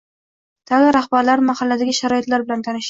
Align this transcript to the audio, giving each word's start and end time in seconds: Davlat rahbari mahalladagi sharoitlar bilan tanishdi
Davlat 0.71 0.95
rahbari 0.97 1.47
mahalladagi 1.53 1.99
sharoitlar 2.03 2.51
bilan 2.51 2.69
tanishdi 2.69 2.79